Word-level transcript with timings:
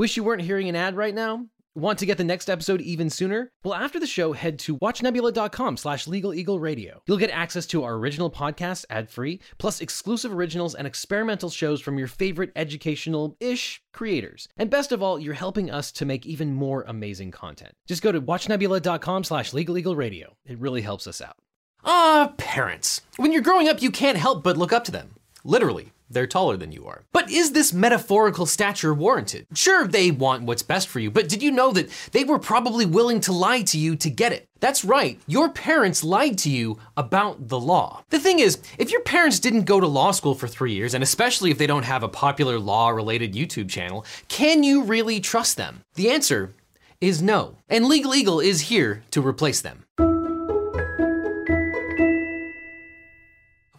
Wish 0.00 0.16
you 0.16 0.24
weren't 0.24 0.40
hearing 0.40 0.66
an 0.70 0.76
ad 0.76 0.96
right 0.96 1.14
now? 1.14 1.44
Want 1.74 1.98
to 1.98 2.06
get 2.06 2.16
the 2.16 2.24
next 2.24 2.48
episode 2.48 2.80
even 2.80 3.10
sooner? 3.10 3.52
Well, 3.62 3.74
after 3.74 4.00
the 4.00 4.06
show, 4.06 4.32
head 4.32 4.58
to 4.60 4.78
watchnebula.com 4.78 5.76
slash 5.76 6.06
legaleagleradio. 6.06 7.00
You'll 7.06 7.18
get 7.18 7.28
access 7.28 7.66
to 7.66 7.84
our 7.84 7.96
original 7.96 8.30
podcast 8.30 8.86
ad-free, 8.88 9.40
plus 9.58 9.82
exclusive 9.82 10.32
originals 10.32 10.74
and 10.74 10.86
experimental 10.86 11.50
shows 11.50 11.82
from 11.82 11.98
your 11.98 12.08
favorite 12.08 12.50
educational-ish 12.56 13.82
creators. 13.92 14.48
And 14.56 14.70
best 14.70 14.90
of 14.90 15.02
all, 15.02 15.20
you're 15.20 15.34
helping 15.34 15.70
us 15.70 15.92
to 15.92 16.06
make 16.06 16.24
even 16.24 16.54
more 16.54 16.82
amazing 16.88 17.32
content. 17.32 17.74
Just 17.86 18.00
go 18.00 18.10
to 18.10 18.22
watchnebula.com 18.22 19.24
slash 19.24 19.52
legaleagleradio. 19.52 20.28
It 20.46 20.58
really 20.58 20.80
helps 20.80 21.06
us 21.06 21.20
out. 21.20 21.36
Ah, 21.84 22.32
parents. 22.38 23.02
When 23.18 23.34
you're 23.34 23.42
growing 23.42 23.68
up, 23.68 23.82
you 23.82 23.90
can't 23.90 24.16
help 24.16 24.42
but 24.44 24.56
look 24.56 24.72
up 24.72 24.84
to 24.84 24.92
them. 24.92 25.16
Literally. 25.44 25.92
They're 26.10 26.26
taller 26.26 26.56
than 26.56 26.72
you 26.72 26.86
are. 26.86 27.04
But 27.12 27.30
is 27.30 27.52
this 27.52 27.72
metaphorical 27.72 28.44
stature 28.44 28.92
warranted? 28.92 29.46
Sure, 29.54 29.86
they 29.86 30.10
want 30.10 30.42
what's 30.42 30.62
best 30.62 30.88
for 30.88 30.98
you, 30.98 31.10
but 31.10 31.28
did 31.28 31.40
you 31.42 31.52
know 31.52 31.70
that 31.72 31.88
they 32.10 32.24
were 32.24 32.40
probably 32.40 32.84
willing 32.84 33.20
to 33.20 33.32
lie 33.32 33.62
to 33.62 33.78
you 33.78 33.94
to 33.96 34.10
get 34.10 34.32
it? 34.32 34.48
That's 34.58 34.84
right, 34.84 35.20
your 35.26 35.48
parents 35.48 36.04
lied 36.04 36.36
to 36.38 36.50
you 36.50 36.78
about 36.96 37.48
the 37.48 37.60
law. 37.60 38.02
The 38.10 38.18
thing 38.18 38.40
is, 38.40 38.58
if 38.76 38.90
your 38.90 39.02
parents 39.02 39.38
didn't 39.38 39.64
go 39.64 39.78
to 39.78 39.86
law 39.86 40.10
school 40.10 40.34
for 40.34 40.48
three 40.48 40.72
years, 40.72 40.94
and 40.94 41.02
especially 41.04 41.50
if 41.50 41.58
they 41.58 41.66
don't 41.68 41.84
have 41.84 42.02
a 42.02 42.08
popular 42.08 42.58
law 42.58 42.90
related 42.90 43.32
YouTube 43.32 43.70
channel, 43.70 44.04
can 44.28 44.62
you 44.64 44.82
really 44.82 45.20
trust 45.20 45.56
them? 45.56 45.82
The 45.94 46.10
answer 46.10 46.52
is 47.00 47.22
no. 47.22 47.56
And 47.68 47.86
Legal 47.86 48.14
Eagle 48.14 48.40
is 48.40 48.62
here 48.62 49.04
to 49.12 49.26
replace 49.26 49.60
them. 49.60 49.84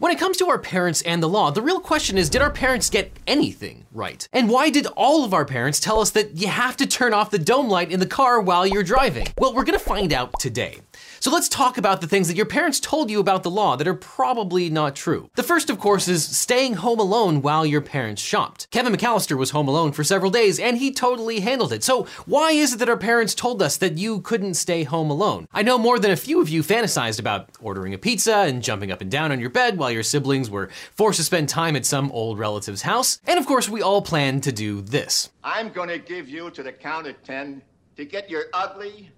When 0.02 0.10
it 0.10 0.18
comes 0.18 0.36
to 0.38 0.48
our 0.48 0.58
parents 0.58 1.00
and 1.02 1.22
the 1.22 1.28
law, 1.28 1.52
the 1.52 1.62
real 1.62 1.78
question 1.78 2.18
is 2.18 2.28
did 2.28 2.42
our 2.42 2.50
parents 2.50 2.90
get 2.90 3.12
anything 3.24 3.82
right? 3.92 4.28
And 4.32 4.48
why 4.48 4.70
did 4.70 4.86
all 4.96 5.24
of 5.24 5.34
our 5.34 5.44
parents 5.44 5.78
tell 5.78 6.00
us 6.00 6.10
that 6.10 6.36
you 6.36 6.48
have 6.48 6.76
to 6.78 6.86
turn 6.86 7.14
off 7.14 7.30
the 7.30 7.38
dome 7.38 7.68
light 7.68 7.92
in 7.92 8.00
the 8.00 8.06
car 8.06 8.40
while 8.40 8.66
you're 8.66 8.82
driving? 8.82 9.26
Well, 9.38 9.54
we're 9.54 9.64
gonna 9.64 9.78
find 9.78 10.12
out 10.12 10.38
today. 10.40 10.80
So 11.20 11.30
let's 11.30 11.48
talk 11.48 11.78
about 11.78 12.00
the 12.00 12.08
things 12.08 12.28
that 12.28 12.36
your 12.36 12.46
parents 12.46 12.80
told 12.80 13.10
you 13.10 13.20
about 13.20 13.42
the 13.42 13.50
law 13.50 13.76
that 13.76 13.86
are 13.86 13.94
probably 13.94 14.70
not 14.70 14.96
true. 14.96 15.30
The 15.36 15.42
first, 15.42 15.70
of 15.70 15.78
course, 15.78 16.08
is 16.08 16.24
staying 16.24 16.74
home 16.74 16.98
alone 16.98 17.42
while 17.42 17.64
your 17.64 17.80
parents 17.80 18.20
shopped. 18.20 18.68
Kevin 18.70 18.92
McCallister 18.92 19.36
was 19.36 19.50
home 19.50 19.68
alone 19.68 19.92
for 19.92 20.02
several 20.02 20.30
days 20.30 20.58
and 20.58 20.78
he 20.78 20.92
totally 20.92 21.40
handled 21.40 21.72
it. 21.72 21.84
So 21.84 22.06
why 22.26 22.52
is 22.52 22.74
it 22.74 22.78
that 22.78 22.88
our 22.88 22.96
parents 22.96 23.34
told 23.34 23.62
us 23.62 23.76
that 23.76 23.98
you 23.98 24.20
couldn't 24.20 24.54
stay 24.54 24.82
home 24.82 25.10
alone? 25.10 25.46
I 25.52 25.62
know 25.62 25.78
more 25.78 25.98
than 25.98 26.10
a 26.10 26.16
few 26.16 26.40
of 26.40 26.48
you 26.48 26.62
fantasized 26.62 27.20
about 27.20 27.50
ordering 27.60 27.94
a 27.94 27.98
pizza 27.98 28.38
and 28.38 28.62
jumping 28.62 28.90
up 28.90 29.00
and 29.00 29.10
down 29.10 29.30
on 29.30 29.40
your 29.40 29.50
bed 29.50 29.78
while 29.78 29.91
your 29.92 30.02
siblings 30.02 30.50
were 30.50 30.68
forced 30.92 31.18
to 31.18 31.24
spend 31.24 31.48
time 31.48 31.76
at 31.76 31.86
some 31.86 32.10
old 32.12 32.38
relative's 32.38 32.82
house. 32.82 33.20
And 33.26 33.38
of 33.38 33.46
course, 33.46 33.68
we 33.68 33.82
all 33.82 34.02
planned 34.02 34.42
to 34.44 34.52
do 34.52 34.80
this. 34.80 35.30
I'm 35.44 35.70
gonna 35.70 35.98
give 35.98 36.28
you 36.28 36.50
to 36.50 36.62
the 36.62 36.72
count 36.72 37.06
of 37.06 37.22
ten 37.22 37.62
to 37.96 38.04
get 38.04 38.30
your 38.30 38.44
ugly, 38.52 39.10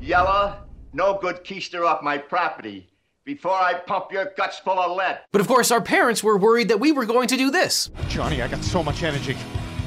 yellow, 0.00 0.58
no 0.92 1.18
good 1.20 1.44
keister 1.44 1.86
off 1.86 2.02
my 2.02 2.18
property 2.18 2.88
before 3.24 3.52
I 3.52 3.74
pump 3.74 4.10
your 4.10 4.32
guts 4.36 4.58
full 4.58 4.78
of 4.78 4.96
lead. 4.96 5.20
But 5.30 5.40
of 5.40 5.46
course, 5.48 5.70
our 5.70 5.80
parents 5.80 6.24
were 6.24 6.36
worried 6.36 6.68
that 6.68 6.80
we 6.80 6.92
were 6.92 7.06
going 7.06 7.28
to 7.28 7.36
do 7.36 7.50
this. 7.50 7.90
Johnny, 8.08 8.42
I 8.42 8.48
got 8.48 8.64
so 8.64 8.82
much 8.82 9.02
energy. 9.02 9.36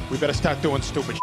We 0.10 0.18
better 0.18 0.34
start 0.34 0.62
doing 0.62 0.82
stupid 0.82 1.18